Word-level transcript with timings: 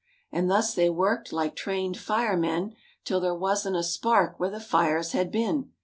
And 0.31 0.49
thus 0.49 0.73
they 0.73 0.89
worked 0.89 1.31
like 1.31 1.55
trained 1.55 1.95
firemen 1.95 2.73
Till 3.05 3.19
there 3.19 3.35
wasn't 3.35 3.75
a 3.75 3.83
spark 3.83 4.39
where 4.39 4.49
the 4.49 4.59
fires 4.59 5.11
had 5.11 5.31
been. 5.31 5.69